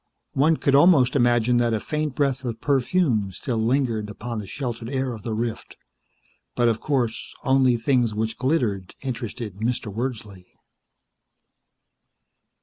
[0.33, 4.89] One could almost imagine that a faint breath of perfume still lingered upon the sheltered
[4.89, 5.77] air of the rift,
[6.55, 9.93] but, of course, only things which glittered interested Mr.
[9.93, 10.47] Wordsley.